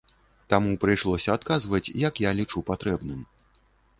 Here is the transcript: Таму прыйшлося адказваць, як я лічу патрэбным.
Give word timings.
Таму 0.53 0.71
прыйшлося 0.85 1.29
адказваць, 1.37 1.83
як 2.07 2.21
я 2.25 2.31
лічу 2.39 2.65
патрэбным. 2.69 3.21